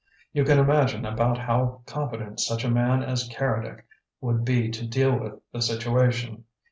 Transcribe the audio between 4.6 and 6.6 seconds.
to deal with the situation.